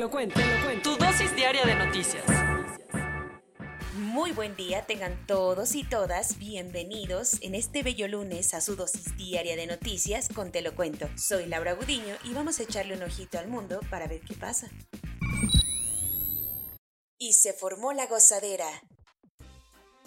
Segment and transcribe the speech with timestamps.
[0.00, 0.96] Lo cuento, te lo cuento.
[0.96, 2.24] Tu dosis diaria de noticias.
[3.96, 9.14] Muy buen día, tengan todos y todas bienvenidos en este bello lunes a su dosis
[9.18, 11.06] diaria de noticias con Te lo cuento.
[11.18, 14.70] Soy Laura Gudiño y vamos a echarle un ojito al mundo para ver qué pasa.
[17.18, 18.70] Y se formó la gozadera.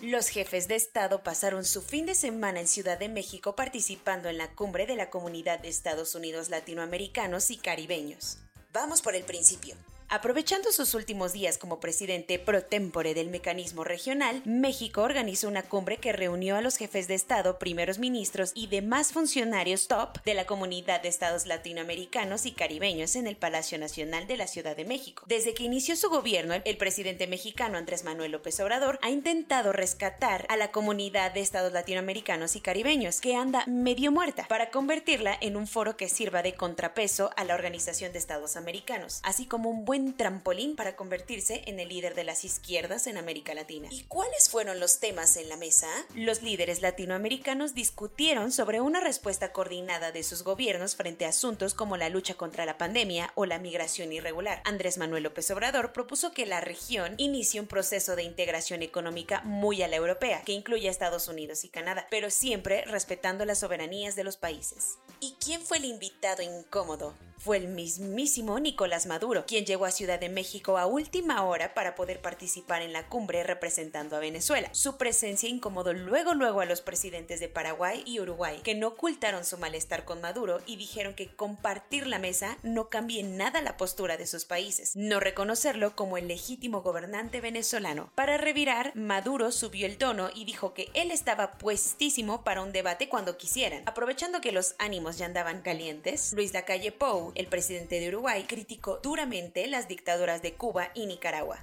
[0.02, 4.40] Los jefes de Estado pasaron su fin de semana en Ciudad de México participando en
[4.40, 8.40] la cumbre de la Comunidad de Estados Unidos Latinoamericanos y Caribeños.
[8.73, 9.76] Vamos por el principio.
[10.16, 15.98] Aprovechando sus últimos días como presidente pro tempore del mecanismo regional, México organizó una cumbre
[15.98, 20.46] que reunió a los jefes de Estado, primeros ministros y demás funcionarios top de la
[20.46, 25.24] comunidad de estados latinoamericanos y caribeños en el Palacio Nacional de la Ciudad de México.
[25.26, 30.46] Desde que inició su gobierno, el presidente mexicano Andrés Manuel López Obrador ha intentado rescatar
[30.48, 35.58] a la comunidad de estados latinoamericanos y caribeños, que anda medio muerta, para convertirla en
[35.58, 39.86] un foro que sirva de contrapeso a la Organización de Estados Americanos, así como un
[39.86, 43.87] buen trampolín para convertirse en el líder de las izquierdas en América Latina.
[43.90, 45.87] ¿Y cuáles fueron los temas en la mesa?
[46.15, 51.95] Los líderes latinoamericanos discutieron sobre una respuesta coordinada de sus gobiernos frente a asuntos como
[51.95, 54.62] la lucha contra la pandemia o la migración irregular.
[54.65, 59.82] Andrés Manuel López Obrador propuso que la región inicie un proceso de integración económica muy
[59.82, 64.23] a la europea, que incluya Estados Unidos y Canadá, pero siempre respetando las soberanías de
[64.23, 64.97] los países.
[65.19, 67.13] ¿Y quién fue el invitado incómodo?
[67.44, 71.94] Fue el mismísimo Nicolás Maduro, quien llegó a Ciudad de México a última hora para
[71.94, 74.69] poder participar en la cumbre representando a Venezuela.
[74.72, 79.44] Su presencia incomodó luego luego a los presidentes de Paraguay y Uruguay, que no ocultaron
[79.44, 84.16] su malestar con Maduro y dijeron que compartir la mesa no cambie nada la postura
[84.16, 88.09] de sus países, no reconocerlo como el legítimo gobernante venezolano.
[88.16, 93.09] Para revirar, Maduro subió el tono y dijo que él estaba puestísimo para un debate
[93.09, 93.84] cuando quisieran.
[93.85, 98.99] Aprovechando que los ánimos ya andaban calientes, Luis Lacalle Pou, el presidente de Uruguay, criticó
[99.01, 101.61] duramente las dictaduras de Cuba y Nicaragua.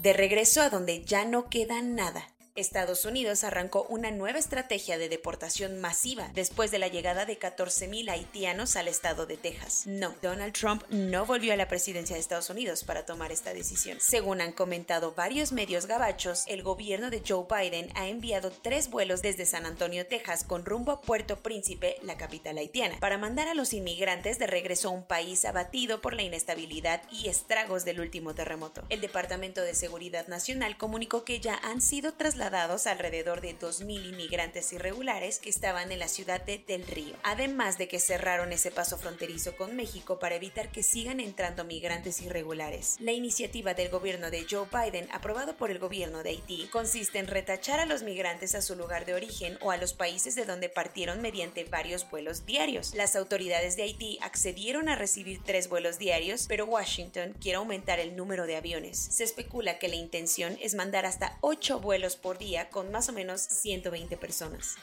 [0.00, 2.31] De regreso a donde ya no queda nada.
[2.54, 8.10] Estados Unidos arrancó una nueva estrategia de deportación masiva después de la llegada de 14.000
[8.10, 9.86] haitianos al estado de Texas.
[9.86, 13.96] No, Donald Trump no volvió a la presidencia de Estados Unidos para tomar esta decisión.
[14.02, 19.22] Según han comentado varios medios gabachos, el gobierno de Joe Biden ha enviado tres vuelos
[19.22, 23.54] desde San Antonio, Texas, con rumbo a Puerto Príncipe, la capital haitiana, para mandar a
[23.54, 28.34] los inmigrantes de regreso a un país abatido por la inestabilidad y estragos del último
[28.34, 28.82] terremoto.
[28.90, 34.72] El Departamento de Seguridad Nacional comunicó que ya han sido trasladados alrededor de 2.000 inmigrantes
[34.72, 38.98] irregulares que estaban en la ciudad de Del Río, además de que cerraron ese paso
[38.98, 42.96] fronterizo con México para evitar que sigan entrando migrantes irregulares.
[42.98, 47.28] La iniciativa del gobierno de Joe Biden, aprobado por el gobierno de Haití, consiste en
[47.28, 50.68] retachar a los migrantes a su lugar de origen o a los países de donde
[50.68, 52.92] partieron mediante varios vuelos diarios.
[52.94, 58.16] Las autoridades de Haití accedieron a recibir tres vuelos diarios, pero Washington quiere aumentar el
[58.16, 58.98] número de aviones.
[58.98, 63.12] Se especula que la intención es mandar hasta ocho vuelos por día con más o
[63.12, 64.76] menos 120 personas.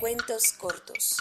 [0.00, 1.16] Cuentos cortos.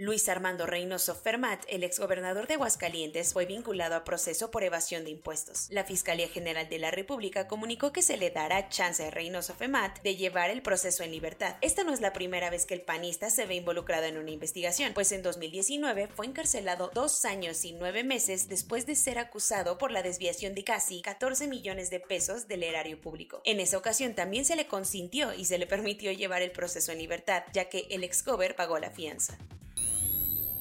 [0.00, 5.10] Luis Armando Reynoso Fermat, el exgobernador de Aguascalientes, fue vinculado a proceso por evasión de
[5.10, 5.66] impuestos.
[5.68, 10.00] La Fiscalía General de la República comunicó que se le dará chance a Reynoso Fermat
[10.00, 11.56] de llevar el proceso en libertad.
[11.60, 14.94] Esta no es la primera vez que el panista se ve involucrado en una investigación,
[14.94, 19.92] pues en 2019 fue encarcelado dos años y nueve meses después de ser acusado por
[19.92, 23.42] la desviación de casi 14 millones de pesos del erario público.
[23.44, 26.96] En esa ocasión también se le consintió y se le permitió llevar el proceso en
[26.96, 29.36] libertad, ya que el excover pagó la fianza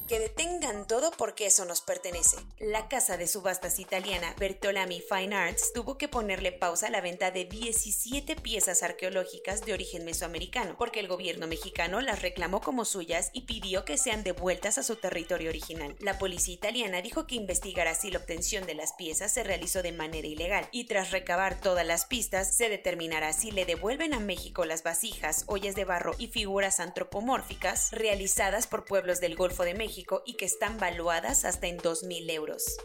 [0.10, 2.38] que detengan todo porque eso nos pertenece.
[2.58, 7.30] La casa de subastas italiana Bertolami Fine Arts tuvo que ponerle pausa a la venta
[7.30, 13.30] de 17 piezas arqueológicas de origen mesoamericano, porque el gobierno mexicano las reclamó como suyas
[13.34, 15.96] y pidió que sean devueltas a su territorio original.
[16.00, 19.92] La policía italiana dijo que investigará si la obtención de las piezas se realizó de
[19.92, 24.66] manera ilegal y tras recabar todas las pistas se determinará si le devuelven a México
[24.66, 29.99] las vasijas, ollas de barro y figuras antropomórficas realizadas por pueblos del Golfo de México
[30.26, 32.78] y que están valuadas hasta en 2.000 euros.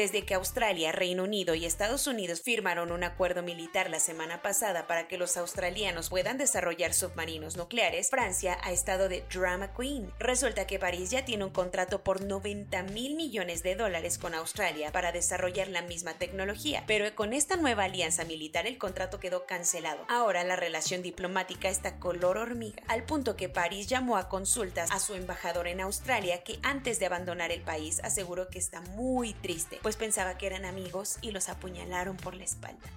[0.00, 4.86] Desde que Australia, Reino Unido y Estados Unidos firmaron un acuerdo militar la semana pasada
[4.86, 10.10] para que los australianos puedan desarrollar submarinos nucleares, Francia ha estado de drama queen.
[10.18, 14.90] Resulta que París ya tiene un contrato por 90 mil millones de dólares con Australia
[14.90, 20.06] para desarrollar la misma tecnología, pero con esta nueva alianza militar el contrato quedó cancelado.
[20.08, 24.98] Ahora la relación diplomática está color hormiga, al punto que París llamó a consultas a
[24.98, 29.78] su embajador en Australia que antes de abandonar el país aseguró que está muy triste,
[29.89, 32.88] pues pensaba que eran amigos y los apuñalaron por la espalda.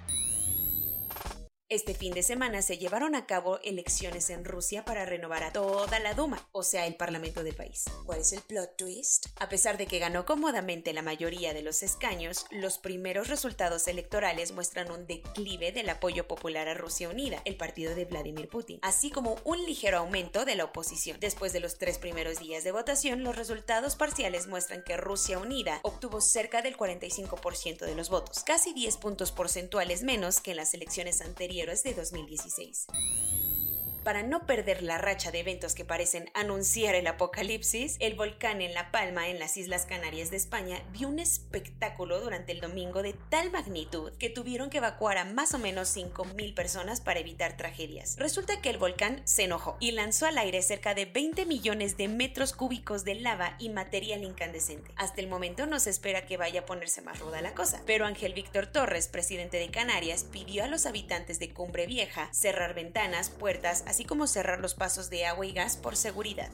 [1.73, 5.97] Este fin de semana se llevaron a cabo elecciones en Rusia para renovar a toda
[5.97, 7.85] la Duma, o sea, el parlamento del país.
[8.05, 9.25] ¿Cuál es el plot twist?
[9.37, 14.51] A pesar de que ganó cómodamente la mayoría de los escaños, los primeros resultados electorales
[14.51, 19.09] muestran un declive del apoyo popular a Rusia Unida, el partido de Vladimir Putin, así
[19.09, 21.19] como un ligero aumento de la oposición.
[21.19, 25.79] Después de los tres primeros días de votación, los resultados parciales muestran que Rusia Unida
[25.81, 30.75] obtuvo cerca del 45% de los votos, casi 10 puntos porcentuales menos que en las
[30.75, 32.87] elecciones anteriores de 2016
[34.03, 38.73] para no perder la racha de eventos que parecen anunciar el apocalipsis, el volcán en
[38.73, 43.13] La Palma, en las Islas Canarias de España, dio un espectáculo durante el domingo de
[43.29, 48.15] tal magnitud que tuvieron que evacuar a más o menos 5.000 personas para evitar tragedias.
[48.17, 52.07] Resulta que el volcán se enojó y lanzó al aire cerca de 20 millones de
[52.07, 54.91] metros cúbicos de lava y material incandescente.
[54.95, 58.05] Hasta el momento no se espera que vaya a ponerse más ruda la cosa, pero
[58.05, 63.29] Ángel Víctor Torres, presidente de Canarias, pidió a los habitantes de Cumbre Vieja cerrar ventanas,
[63.29, 66.49] puertas, así como cerrar los pasos de agua y gas por seguridad.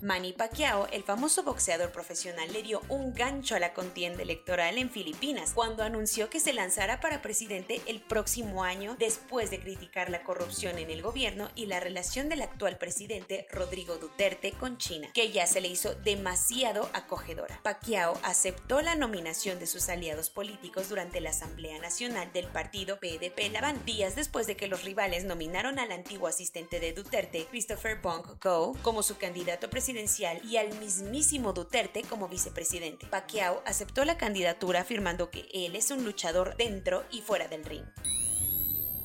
[0.00, 4.90] Manny Pacquiao, el famoso boxeador profesional, le dio un gancho a la contienda electoral en
[4.90, 10.22] Filipinas cuando anunció que se lanzará para presidente el próximo año después de criticar la
[10.22, 15.32] corrupción en el gobierno y la relación del actual presidente Rodrigo Duterte con China, que
[15.32, 17.60] ya se le hizo demasiado acogedora.
[17.62, 23.52] Pacquiao aceptó la nominación de sus aliados políticos durante la Asamblea Nacional del partido PDP
[23.52, 28.38] Laván, días después de que los rivales nominaron al antiguo asistente de Duterte, Christopher Bong
[28.40, 33.06] Go, como su candidato presidencial y al mismísimo Duterte como vicepresidente.
[33.06, 37.86] Pacquiao aceptó la candidatura afirmando que él es un luchador dentro y fuera del ring.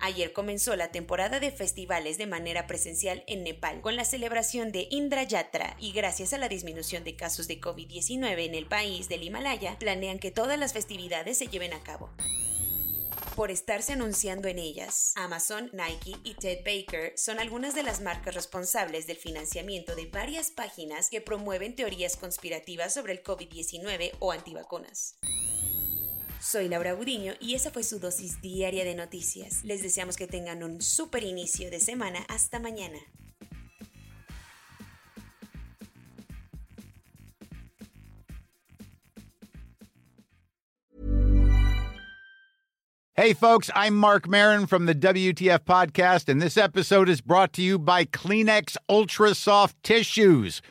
[0.00, 4.86] Ayer comenzó la temporada de festivales de manera presencial en Nepal con la celebración de
[4.90, 9.24] Indra Yatra y gracias a la disminución de casos de COVID-19 en el país del
[9.24, 12.10] Himalaya, planean que todas las festividades se lleven a cabo
[13.34, 15.12] por estarse anunciando en ellas.
[15.14, 20.50] Amazon, Nike y Ted Baker son algunas de las marcas responsables del financiamiento de varias
[20.50, 25.18] páginas que promueven teorías conspirativas sobre el COVID-19 o antivacunas.
[26.40, 29.64] Soy Laura Gudiño y esa fue su dosis diaria de noticias.
[29.64, 32.24] Les deseamos que tengan un super inicio de semana.
[32.28, 32.98] Hasta mañana.
[43.20, 47.62] Hey, folks, I'm Mark Marin from the WTF Podcast, and this episode is brought to
[47.62, 50.62] you by Kleenex Ultra Soft Tissues